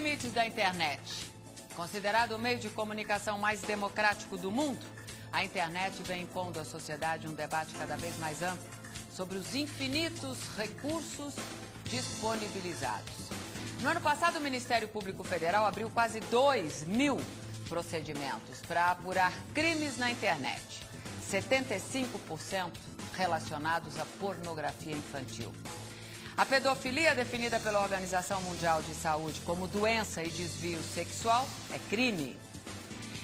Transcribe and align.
limites 0.00 0.32
da 0.32 0.46
internet? 0.46 1.30
Considerado 1.76 2.32
o 2.32 2.38
meio 2.38 2.58
de 2.58 2.70
comunicação 2.70 3.38
mais 3.38 3.60
democrático 3.60 4.38
do 4.38 4.50
mundo, 4.50 4.80
a 5.30 5.44
internet 5.44 6.02
vem 6.04 6.22
impondo 6.22 6.58
à 6.58 6.64
sociedade 6.64 7.28
um 7.28 7.34
debate 7.34 7.74
cada 7.74 7.98
vez 7.98 8.18
mais 8.18 8.42
amplo 8.42 8.66
sobre 9.12 9.36
os 9.36 9.54
infinitos 9.54 10.38
recursos 10.56 11.34
disponibilizados. 11.84 13.28
No 13.82 13.90
ano 13.90 14.00
passado, 14.00 14.38
o 14.38 14.40
Ministério 14.40 14.88
Público 14.88 15.22
Federal 15.22 15.66
abriu 15.66 15.90
quase 15.90 16.20
2 16.20 16.84
mil 16.84 17.20
procedimentos 17.68 18.60
para 18.66 18.92
apurar 18.92 19.30
crimes 19.52 19.98
na 19.98 20.10
internet, 20.10 20.62
75% 21.30 22.70
relacionados 23.14 23.98
à 23.98 24.06
pornografia 24.18 24.96
infantil. 24.96 25.52
A 26.40 26.46
pedofilia, 26.46 27.14
definida 27.14 27.60
pela 27.60 27.82
Organização 27.82 28.40
Mundial 28.40 28.80
de 28.80 28.94
Saúde 28.94 29.42
como 29.44 29.68
doença 29.68 30.24
e 30.24 30.30
desvio 30.30 30.82
sexual, 30.82 31.46
é 31.70 31.78
crime. 31.90 32.34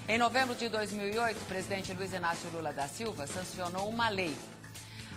Em 0.07 0.19
novembro 0.19 0.55
de 0.55 0.69
2008, 0.69 1.39
o 1.39 1.45
presidente 1.47 1.95
Luiz 1.95 2.13
Inácio 2.13 2.51
Lula 2.51 2.75
da 2.75 2.87
Silva 2.87 3.27
sancionou 3.27 3.89
uma 3.89 4.11
lei. 4.11 4.37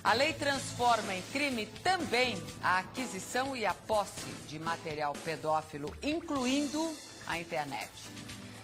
A 0.02 0.14
lei 0.14 0.32
transforma 0.32 1.14
em 1.14 1.22
crime 1.34 1.66
também 1.84 2.42
a 2.64 2.78
aquisição 2.78 3.54
e 3.54 3.66
a 3.66 3.74
posse 3.74 4.32
de 4.48 4.58
material 4.58 5.12
pedófilo, 5.26 5.94
incluindo 6.02 6.96
a 7.28 7.38
internet. 7.38 7.92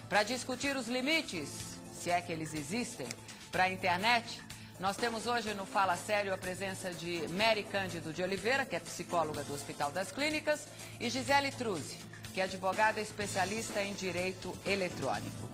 Para 0.08 0.22
discutir 0.22 0.74
os 0.78 0.88
limites, 0.88 1.50
se 1.92 2.08
é 2.08 2.22
que 2.22 2.32
eles 2.32 2.54
existem, 2.54 3.06
para 3.52 3.64
a 3.64 3.70
internet, 3.70 4.40
nós 4.78 4.96
temos 4.96 5.26
hoje 5.26 5.54
no 5.54 5.64
Fala 5.64 5.96
Sério 5.96 6.34
a 6.34 6.38
presença 6.38 6.92
de 6.92 7.26
Mary 7.28 7.62
Cândido 7.62 8.12
de 8.12 8.22
Oliveira, 8.22 8.66
que 8.66 8.76
é 8.76 8.80
psicóloga 8.80 9.42
do 9.42 9.54
Hospital 9.54 9.90
das 9.90 10.12
Clínicas, 10.12 10.66
e 11.00 11.08
Gisele 11.08 11.50
Truzzi, 11.50 11.98
que 12.34 12.40
é 12.40 12.44
advogada 12.44 13.00
especialista 13.00 13.82
em 13.82 13.94
direito 13.94 14.56
eletrônico. 14.66 15.48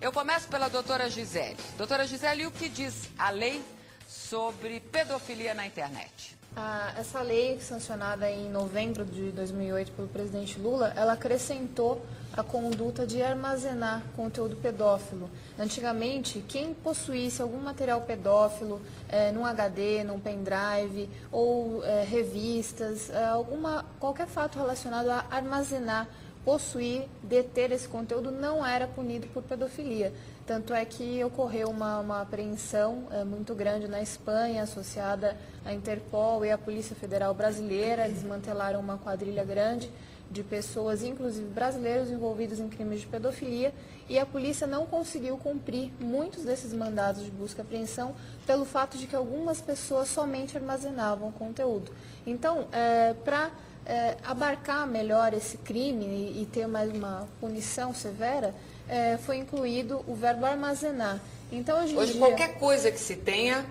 Eu 0.00 0.12
começo 0.12 0.48
pela 0.48 0.68
doutora 0.68 1.10
Gisele. 1.10 1.56
Doutora 1.76 2.06
Gisele, 2.06 2.46
o 2.46 2.52
que 2.52 2.68
diz 2.68 3.08
a 3.18 3.30
lei 3.30 3.64
sobre 4.06 4.78
pedofilia 4.78 5.54
na 5.54 5.66
internet? 5.66 6.37
Ah, 6.56 6.92
essa 6.96 7.22
lei, 7.22 7.60
sancionada 7.60 8.28
em 8.30 8.50
novembro 8.50 9.04
de 9.04 9.30
2008 9.30 9.92
pelo 9.92 10.08
presidente 10.08 10.58
Lula, 10.58 10.92
ela 10.96 11.12
acrescentou 11.12 12.04
a 12.32 12.42
conduta 12.42 13.06
de 13.06 13.22
armazenar 13.22 14.02
conteúdo 14.16 14.56
pedófilo. 14.56 15.30
Antigamente, 15.58 16.44
quem 16.48 16.74
possuísse 16.74 17.40
algum 17.40 17.58
material 17.58 18.00
pedófilo 18.02 18.80
é, 19.08 19.30
num 19.32 19.44
HD, 19.46 20.04
num 20.04 20.18
pendrive 20.18 21.08
ou 21.30 21.84
é, 21.84 22.04
revistas, 22.04 23.10
é, 23.10 23.24
alguma, 23.24 23.84
qualquer 24.00 24.26
fato 24.26 24.58
relacionado 24.58 25.10
a 25.10 25.24
armazenar 25.30 26.08
possuir, 26.44 27.04
deter 27.22 27.72
esse 27.72 27.86
conteúdo 27.86 28.30
não 28.30 28.64
era 28.64 28.86
punido 28.86 29.26
por 29.28 29.42
pedofilia. 29.42 30.12
Tanto 30.48 30.72
é 30.72 30.82
que 30.82 31.22
ocorreu 31.22 31.68
uma, 31.68 32.00
uma 32.00 32.22
apreensão 32.22 33.06
é, 33.10 33.22
muito 33.22 33.54
grande 33.54 33.86
na 33.86 34.00
Espanha, 34.00 34.62
associada 34.62 35.36
à 35.62 35.74
Interpol 35.74 36.42
e 36.42 36.50
à 36.50 36.56
Polícia 36.56 36.96
Federal 36.96 37.34
Brasileira. 37.34 38.08
Desmantelaram 38.08 38.80
uma 38.80 38.96
quadrilha 38.96 39.44
grande 39.44 39.92
de 40.30 40.42
pessoas, 40.42 41.02
inclusive 41.02 41.46
brasileiros, 41.48 42.10
envolvidos 42.10 42.60
em 42.60 42.66
crimes 42.66 43.02
de 43.02 43.06
pedofilia. 43.06 43.74
E 44.08 44.18
a 44.18 44.24
polícia 44.24 44.66
não 44.66 44.86
conseguiu 44.86 45.36
cumprir 45.36 45.92
muitos 46.00 46.44
desses 46.44 46.72
mandados 46.72 47.22
de 47.22 47.30
busca 47.30 47.60
e 47.60 47.62
apreensão 47.62 48.14
pelo 48.46 48.64
fato 48.64 48.96
de 48.96 49.06
que 49.06 49.14
algumas 49.14 49.60
pessoas 49.60 50.08
somente 50.08 50.56
armazenavam 50.56 51.30
conteúdo. 51.30 51.92
Então, 52.26 52.68
é, 52.72 53.12
para 53.22 53.50
é, 53.84 54.16
abarcar 54.24 54.86
melhor 54.86 55.34
esse 55.34 55.58
crime 55.58 56.04
e, 56.04 56.42
e, 56.42 56.46
ter 56.46 56.66
mais 56.66 56.90
uma 56.90 57.28
punição 57.38 57.94
severa, 57.94 58.54
é, 58.88 59.18
foi 59.18 59.36
incluído 59.36 60.04
o 60.06 60.14
verbo 60.14 60.46
armazenar. 60.46 61.20
Então, 61.50 61.82
hoje, 61.82 61.96
hoje 61.96 62.12
dia... 62.12 62.20
qualquer 62.20 62.58
coisa 62.58 62.90
que 62.90 63.00
se 63.00 63.16
tenha 63.16 63.64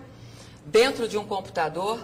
dentro 0.66 1.08
de 1.08 1.18
um 1.18 1.26
computador 1.26 2.00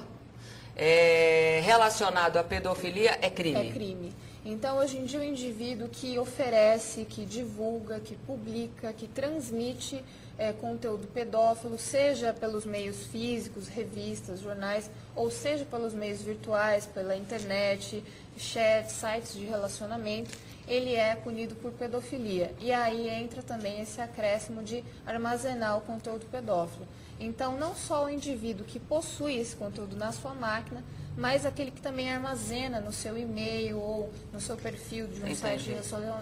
é, 0.76 1.62
relacionado 1.64 2.38
à 2.38 2.44
pedofilia 2.44 3.18
é 3.22 3.30
crime. 3.30 3.70
É 3.70 3.72
crime. 3.72 4.14
Então, 4.46 4.78
hoje 4.78 4.98
em 4.98 5.06
dia, 5.06 5.20
o 5.20 5.24
indivíduo 5.24 5.88
que 5.88 6.20
oferece, 6.20 7.06
que 7.06 7.26
divulga, 7.26 8.00
que 8.00 8.16
publica, 8.16 8.92
que 8.92 9.08
transmite 9.08 10.04
é, 10.38 10.52
conteúdo 10.52 11.08
pedófilo, 11.08 11.80
seja 11.80 12.34
pelos 12.34 12.66
meios 12.66 13.06
físicos, 13.06 13.68
revistas, 13.68 14.42
jornais, 14.42 14.90
ou 15.16 15.32
seja 15.32 15.64
pelos 15.64 15.94
meios 15.94 16.22
virtuais, 16.22 16.86
pela 16.86 17.16
internet, 17.16 18.04
chats, 18.38 18.94
sites 18.94 19.34
de 19.34 19.46
relacionamento, 19.46 20.32
ele 20.68 20.94
é 20.94 21.16
punido 21.16 21.56
por 21.56 21.72
pedofilia. 21.72 22.54
E 22.60 22.72
aí 22.72 23.10
entra 23.10 23.42
também 23.42 23.82
esse 23.82 24.00
acréscimo 24.02 24.64
de 24.64 24.84
armazenar 25.06 25.78
o 25.78 25.82
conteúdo 25.82 26.26
pedófilo. 26.26 26.88
Então, 27.20 27.58
não 27.58 27.76
só 27.76 28.06
o 28.06 28.10
indivíduo 28.10 28.66
que 28.66 28.80
possui 28.80 29.38
esse 29.38 29.56
conteúdo 29.56 29.96
na 29.96 30.12
sua 30.12 30.34
máquina, 30.34 30.84
mas 31.16 31.46
aquele 31.46 31.70
que 31.70 31.82
também 31.82 32.12
armazena 32.12 32.82
no 32.82 32.92
seu 32.92 33.18
e-mail 33.18 33.78
ou 33.78 34.12
no 34.32 34.42
seu 34.42 34.58
perfil 34.58 35.08
de 35.08 35.22
um 35.22 35.28
Entendi. 35.28 35.36
site 35.36 35.76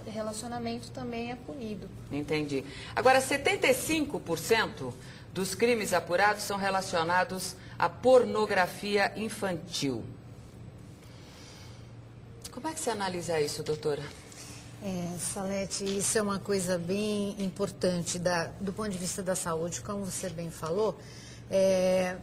de 0.04 0.10
relacionamento 0.10 0.92
também 0.92 1.32
é 1.32 1.36
punido. 1.36 1.90
Entendi. 2.12 2.64
Agora, 2.96 3.20
75% 3.20 4.94
dos 5.34 5.56
crimes 5.56 5.94
apurados 5.94 6.44
são 6.44 6.58
relacionados 6.58 7.56
à 7.80 7.88
pornografia 7.88 9.14
infantil. 9.16 10.04
Como 12.52 12.68
é 12.68 12.74
que 12.74 12.82
você 12.82 12.90
analisa 12.90 13.40
isso, 13.40 13.64
doutora? 13.64 14.04
É, 14.84 15.16
Salete, 15.20 15.84
isso 15.86 16.18
é 16.18 16.22
uma 16.24 16.40
coisa 16.40 16.76
bem 16.76 17.36
importante 17.38 18.18
da, 18.18 18.46
do 18.60 18.74
ponto 18.74 18.90
de 18.90 18.98
vista 18.98 19.22
da 19.22 19.36
saúde, 19.36 19.80
como 19.82 20.04
você 20.04 20.28
bem 20.28 20.50
falou. 20.50 20.98
É, 21.52 22.18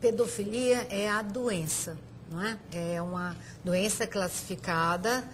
pedofilia 0.00 0.86
é 0.88 1.10
a 1.10 1.20
doença, 1.20 1.98
não 2.30 2.40
é? 2.40 2.56
É 2.72 3.02
uma 3.02 3.36
doença 3.64 4.06
classificada 4.06 5.28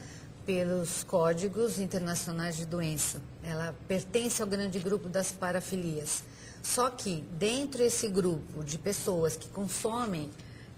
pelos 0.46 1.04
códigos 1.04 1.78
internacionais 1.78 2.56
de 2.56 2.64
doença. 2.64 3.20
Ela 3.44 3.74
pertence 3.86 4.40
ao 4.40 4.48
grande 4.48 4.78
grupo 4.78 5.10
das 5.10 5.30
parafilias. 5.30 6.24
Só 6.62 6.88
que 6.88 7.22
dentro 7.32 7.80
desse 7.80 8.08
grupo 8.08 8.64
de 8.64 8.78
pessoas 8.78 9.36
que 9.36 9.48
consomem 9.48 10.30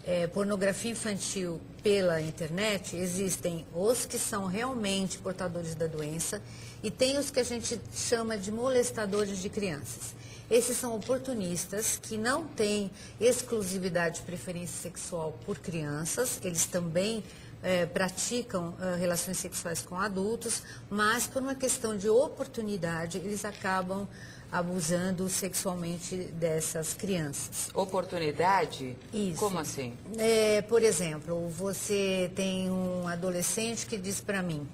é, 0.07 0.27
pornografia 0.27 0.91
infantil 0.91 1.61
pela 1.83 2.21
internet, 2.21 2.97
existem 2.97 3.67
os 3.75 4.07
que 4.07 4.19
são 4.19 4.47
realmente 4.47 5.19
portadores 5.19 5.75
da 5.75 5.87
doença 5.87 6.43
e 6.83 6.91
tem 6.91 7.19
os 7.19 7.31
que 7.31 7.41
a 7.41 7.45
gente 7.45 7.81
chama 7.95 8.37
de 8.37 8.53
molestadores 8.53 9.39
de 9.39 9.49
crianças. 9.49 10.15
Esses 10.51 10.77
são 10.77 10.95
oportunistas 10.95 11.99
que 12.01 12.19
não 12.19 12.47
têm 12.47 12.91
exclusividade 13.19 14.17
de 14.17 14.23
preferência 14.23 14.77
sexual 14.83 15.39
por 15.47 15.59
crianças, 15.59 16.39
eles 16.45 16.67
também 16.67 17.25
é, 17.63 17.87
praticam 17.87 18.75
é, 18.79 18.97
relações 18.97 19.39
sexuais 19.39 19.81
com 19.81 19.97
adultos, 19.97 20.63
mas 20.91 21.27
por 21.27 21.41
uma 21.41 21.55
questão 21.55 21.97
de 21.97 22.11
oportunidade, 22.11 23.17
eles 23.17 23.43
acabam 23.43 24.07
abusando 24.55 25.29
sexualmente 25.29 26.17
dessas 26.17 26.95
crianças. 26.95 27.71
Oportunidade? 27.75 28.97
Isso. 29.13 29.41
Como 29.41 29.59
assim? 29.59 29.95
É, 30.17 30.63
por 30.63 30.81
exemplo, 30.81 31.49
você 31.49 32.31
tem 32.37 32.71
um 32.71 33.09
adolescente 33.09 33.85
que 33.85 33.99
diz 33.99 34.21
para 34.21 34.41
mim, 34.45 34.65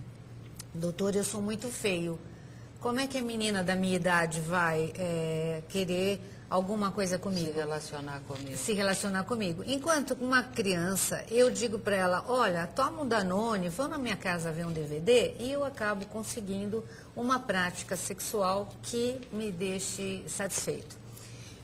doutor, 0.75 1.17
eu 1.17 1.25
sou 1.25 1.41
muito 1.41 1.69
feio. 1.69 2.19
Como 2.79 3.01
é 3.01 3.07
que 3.07 3.17
a 3.17 3.23
menina 3.23 3.65
da 3.65 3.75
minha 3.75 3.97
idade 3.97 4.43
vai 4.43 4.93
é, 4.99 5.63
querer 5.71 6.21
alguma 6.51 6.91
coisa 6.91 7.17
comigo. 7.19 7.47
Se 7.47 7.53
relacionar 7.53 8.21
comigo. 8.27 8.57
Se 8.57 8.73
relacionar 8.73 9.25
comigo. 9.25 9.63
Enquanto 9.65 10.17
uma 10.21 10.43
criança, 10.43 11.25
eu 11.31 11.49
digo 11.49 11.79
para 11.79 11.95
ela, 11.95 12.25
olha, 12.27 12.67
toma 12.67 13.03
um 13.03 13.09
Danone, 13.09 13.69
vão 13.69 13.87
na 13.87 13.97
minha 13.97 14.17
casa 14.17 14.51
ver 14.51 14.67
um 14.67 14.73
DVD 14.73 15.37
e 15.39 15.53
eu 15.53 15.65
acabo 15.65 16.05
conseguindo 16.07 16.85
uma 17.15 17.39
prática 17.39 17.97
sexual 17.97 18.69
que 18.83 19.21
me 19.33 19.53
deixe 19.53 20.25
satisfeito. 20.27 20.99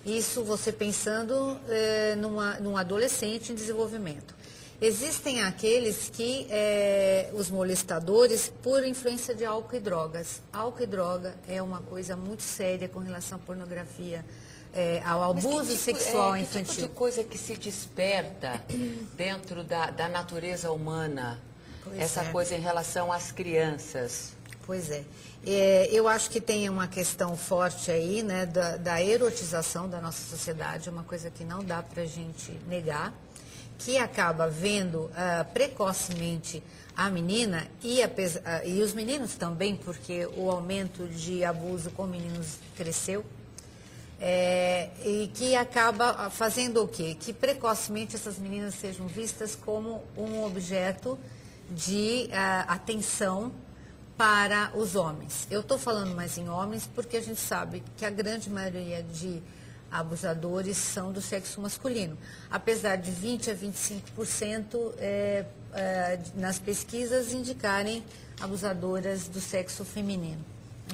Isso 0.05 0.44
você 0.44 0.71
pensando 0.71 1.59
é, 1.69 2.15
numa, 2.15 2.55
num 2.61 2.77
adolescente 2.77 3.50
em 3.50 3.56
desenvolvimento. 3.56 4.36
Existem 4.81 5.43
aqueles 5.43 6.11
que, 6.11 6.46
é, 6.50 7.31
os 7.32 7.50
molestadores, 7.50 8.52
por 8.62 8.84
influência 8.84 9.34
de 9.34 9.44
álcool 9.44 9.76
e 9.76 9.81
drogas. 9.81 10.43
Álcool 10.52 10.82
e 10.82 10.87
droga 10.87 11.34
é 11.49 11.62
uma 11.62 11.81
coisa 11.81 12.14
muito 12.14 12.43
séria 12.43 12.88
com 12.88 12.99
relação 12.99 13.37
à 13.37 13.40
pornografia 13.40 14.25
é, 14.75 15.00
ao 15.05 15.31
abuso 15.31 15.73
tipo, 15.73 15.78
sexual 15.78 16.37
é, 16.37 16.40
infantil. 16.40 16.64
Que 16.64 16.75
tipo 16.75 16.88
de 16.88 16.94
coisa 16.94 17.25
que 17.25 17.38
se 17.38 17.56
desperta 17.56 18.62
dentro 19.17 19.64
da, 19.64 19.90
da 19.90 20.08
natureza 20.08 20.70
humana, 20.70 21.40
pois 21.82 21.99
essa 21.99 22.23
é. 22.23 22.31
coisa 22.31 22.55
em 22.55 22.61
relação 22.61 23.11
às 23.11 23.32
crianças? 23.32 24.32
Pois 24.67 24.90
é. 24.90 25.05
é. 25.46 25.88
Eu 25.90 26.06
acho 26.06 26.28
que 26.28 26.40
tem 26.40 26.69
uma 26.69 26.87
questão 26.87 27.34
forte 27.34 27.90
aí, 27.90 28.23
né, 28.23 28.44
da, 28.44 28.76
da 28.76 29.02
erotização 29.02 29.88
da 29.88 30.00
nossa 30.00 30.28
sociedade, 30.28 30.90
uma 30.90 31.05
coisa 31.05 31.31
que 31.31 31.44
não 31.44 31.64
dá 31.64 31.82
para 31.82 32.02
a 32.02 32.06
gente 32.06 32.52
negar. 32.69 33.14
Que 33.78 33.99
acaba 33.99 34.49
vendo 34.49 35.11
ah, 35.14 35.44
precocemente 35.52 36.62
a 36.96 37.11
menina 37.11 37.67
e, 37.82 38.02
apes- 38.02 38.40
ah, 38.44 38.64
e 38.64 38.81
os 38.82 38.94
meninos 38.94 39.34
também, 39.34 39.76
porque 39.76 40.26
o 40.37 40.50
aumento 40.50 41.06
de 41.08 41.44
abuso 41.44 41.90
com 41.90 42.06
meninos 42.06 42.58
cresceu, 42.76 43.25
é, 44.19 44.88
e 45.05 45.31
que 45.34 45.55
acaba 45.55 46.31
fazendo 46.31 46.82
o 46.82 46.88
quê? 46.88 47.14
Que 47.20 47.32
precocemente 47.34 48.17
essas 48.17 48.38
meninas 48.38 48.75
sejam 48.75 49.06
vistas 49.06 49.55
como 49.55 50.02
um 50.17 50.43
objeto 50.44 51.19
de 51.70 52.28
ah, 52.32 52.64
atenção 52.69 53.52
para 54.17 54.70
os 54.75 54.96
homens. 54.96 55.46
Eu 55.50 55.61
estou 55.61 55.76
falando 55.76 56.14
mais 56.14 56.38
em 56.38 56.49
homens 56.49 56.88
porque 56.94 57.19
a 57.19 57.20
gente 57.23 57.40
sabe 57.40 57.82
que 57.99 58.06
a 58.06 58.11
grande 58.11 58.49
maioria 58.49 59.02
de 59.02 59.43
abusadores 59.91 60.77
são 60.77 61.12
do 61.12 61.21
sexo 61.21 61.61
masculino. 61.61 62.17
Apesar 62.50 62.97
de 62.97 63.11
20 63.11 63.50
a 63.50 63.55
25% 63.55 64.93
é, 64.99 65.44
é, 65.75 66.19
nas 66.35 66.59
pesquisas 66.59 67.33
indicarem 67.33 68.05
abusadoras 68.41 69.29
do 69.29 69.41
sexo 69.41 69.85
feminino. 69.85 70.44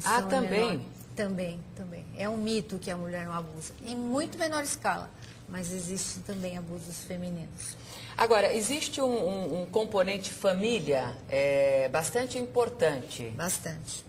Ah, 0.05 0.23
também? 0.23 0.51
menor- 0.51 0.81
também, 1.15 1.61
também. 1.77 2.07
É 2.17 2.29
um 2.29 2.37
mito 2.39 2.79
que 2.79 2.91
a 2.91 2.97
mulher 2.97 3.27
não 3.27 3.35
abusa. 3.35 3.75
Em 3.85 3.95
muito 3.95 4.39
menor 4.39 4.63
escala, 4.63 5.11
mas 5.49 5.71
existem 5.73 6.23
também 6.23 6.57
abusos 6.57 7.05
femininos. 7.05 7.77
Agora, 8.17 8.53
existe 8.55 9.01
um, 9.01 9.05
um- 9.29 9.63
um 9.63 9.67
componente 9.67 10.31
família 10.33 11.15
é, 11.29 11.89
bastante 11.91 12.39
importante. 12.39 13.29
Bastante. 13.37 14.05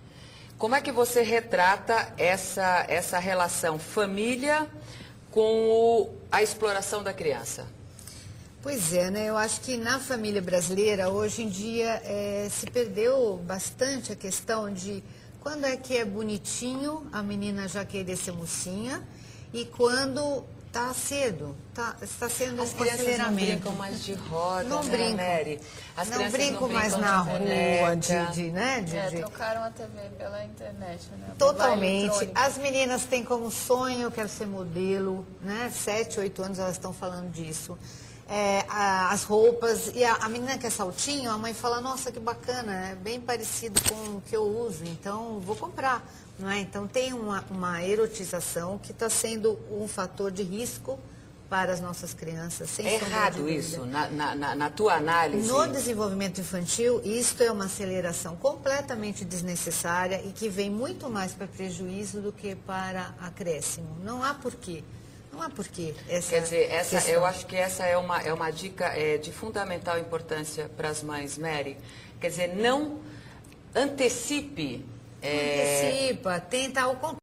Como 0.64 0.76
é 0.76 0.80
que 0.82 0.94
você 0.94 1.24
retrata 1.24 2.14
essa, 2.18 2.86
essa 2.88 3.20
relação 3.20 3.78
família 3.78 4.66
com 5.30 5.68
o- 5.68 6.16
a 6.32 6.42
exploração 6.42 7.04
da 7.04 7.12
criança? 7.12 7.68
Pois 8.62 8.94
é, 8.94 9.12
né? 9.12 9.26
Eu 9.28 9.36
acho 9.36 9.60
que 9.60 9.76
na 9.76 10.00
família 10.00 10.42
brasileira, 10.42 11.10
hoje 11.10 11.42
em 11.44 11.50
dia, 11.50 12.02
eh, 12.06 12.48
se 12.50 12.66
perdeu 12.68 13.42
bastante 13.46 14.14
a 14.14 14.16
questão 14.16 14.72
de 14.72 15.04
quando 15.42 15.66
é 15.66 15.76
que 15.76 15.98
é 15.98 16.06
bonitinho 16.06 17.06
a 17.12 17.22
menina 17.22 17.68
já 17.68 17.84
querer 17.84 18.16
ser 18.16 18.32
mocinha 18.32 19.06
e 19.54 19.66
quando 19.66 20.46
tá 20.74 20.92
cedo, 20.92 21.56
tá, 21.74 21.96
está 22.02 22.28
sendo 22.28 22.60
As 22.62 22.74
um 22.74 22.78
crianças 22.78 23.18
não 23.20 23.34
brincam 23.36 23.72
mais 23.74 24.04
de 24.04 24.14
roda, 24.16 24.64
Não 24.64 24.84
né, 24.84 24.90
brincam. 24.92 25.16
Mary? 25.18 25.60
As 25.96 26.08
não 26.10 26.16
crianças 26.18 26.34
brincam 26.34 26.68
mais 26.70 26.98
na 26.98 27.18
rua, 27.20 27.96
de, 27.96 28.26
de, 28.34 28.52
né? 28.52 28.82
de- 28.82 28.98
É, 28.98 29.10
de- 29.12 29.18
trocaram 29.20 29.64
a 29.64 29.70
TV 29.70 30.10
pela 30.18 30.44
internet, 30.44 31.08
né? 31.12 31.28
Totalmente. 31.38 32.30
As 32.34 32.58
meninas 32.58 33.06
têm 33.06 33.24
como 33.24 33.52
sonho, 33.52 34.02
eu 34.02 34.12
quero 34.12 34.28
ser 34.28 34.48
modelo, 34.48 35.24
né? 35.42 35.72
Sete, 35.72 36.20
oito 36.20 36.42
anos 36.42 36.58
elas 36.58 36.74
estão 36.74 36.92
falando 36.92 37.32
disso. 37.32 37.78
É, 38.30 38.66
a- 38.70 39.12
as 39.12 39.24
roupas, 39.24 39.92
e 39.94 40.04
a, 40.04 40.16
a 40.16 40.30
menina 40.30 40.58
quer 40.58 40.72
saltinho, 40.72 41.30
a 41.30 41.38
mãe 41.38 41.54
fala, 41.54 41.82
nossa, 41.82 42.12
que 42.12 42.20
bacana, 42.20 42.90
é 42.92 42.96
bem 42.96 43.20
parecido 43.20 43.80
com 43.90 44.18
o 44.18 44.22
que 44.22 44.36
eu 44.36 44.44
uso, 44.44 44.84
então 44.86 45.40
vou 45.40 45.56
comprar. 45.56 46.02
Não 46.40 46.50
é? 46.50 46.60
Então 46.60 46.88
tem 46.88 47.14
uma, 47.14 47.44
uma 47.52 47.84
erotização 47.84 48.80
que 48.80 48.92
está 48.92 49.10
sendo 49.10 49.60
um 49.70 49.88
fator 49.88 50.32
de 50.32 50.42
risco 50.42 50.98
para 51.50 51.72
as 51.72 51.80
nossas 51.80 52.12
crianças. 52.14 52.70
Sem 52.72 52.88
É 52.88 52.96
errado 52.96 53.48
isso, 53.48 53.86
na- 53.86 54.10
na- 54.10 54.56
na 54.56 54.70
tua 54.72 54.96
análise? 54.96 55.48
No 55.48 55.68
desenvolvimento 55.68 56.42
infantil, 56.42 57.00
isto 57.06 57.44
é 57.44 57.52
uma 57.52 57.66
aceleração 57.66 58.36
completamente 58.38 59.24
desnecessária 59.24 60.20
e 60.26 60.32
que 60.32 60.50
vem 60.50 60.72
muito 60.72 61.08
mais 61.10 61.34
para 61.34 61.46
prejuízo 61.46 62.22
do 62.22 62.32
que 62.32 62.56
para 62.56 63.14
acréscimo. 63.22 63.96
Não 64.04 64.24
há 64.24 64.34
porquê. 64.34 64.84
Não 65.34 65.42
há 65.42 65.50
porquê. 65.50 65.94
Essa 66.08 66.30
Quer 66.30 66.42
dizer, 66.42 66.72
essa, 66.72 66.96
questão. 66.98 67.14
eu 67.16 67.26
acho 67.26 67.46
que 67.48 67.56
essa 67.56 67.84
é 67.86 67.98
uma, 67.98 68.22
é 68.22 68.32
uma 68.32 68.52
dica 68.52 68.86
é, 68.96 69.18
de 69.18 69.32
fundamental 69.32 69.98
importância 69.98 70.70
para 70.78 70.90
as 70.90 71.02
mães, 71.02 71.38
Mary. 71.40 71.76
Quer 72.22 72.30
dizer, 72.30 72.56
não 72.56 73.00
antecipe. 73.76 74.86
é, 75.22 75.90
Antecipa, 75.90 76.40
tenta 76.40 76.82
ao 76.82 76.92
contrário. 76.96 77.18